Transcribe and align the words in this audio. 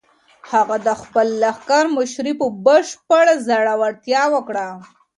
هغه 0.51 0.77
د 0.87 0.89
خپل 1.01 1.27
لښکر 1.43 1.83
مشري 1.97 2.33
په 2.41 2.47
بشپړ 2.65 3.25
زړورتیا 3.47 4.23
وکړه. 4.33 4.67